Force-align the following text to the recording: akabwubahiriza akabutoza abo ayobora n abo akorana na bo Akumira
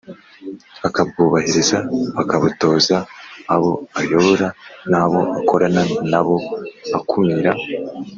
akabwubahiriza 0.87 1.77
akabutoza 2.21 2.97
abo 3.53 3.71
ayobora 3.99 4.47
n 4.89 4.93
abo 5.01 5.19
akorana 5.39 5.83
na 6.11 6.21
bo 6.25 6.35
Akumira 6.97 7.51